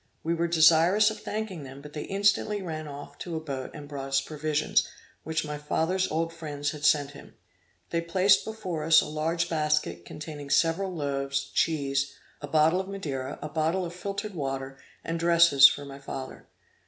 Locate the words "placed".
8.01-8.43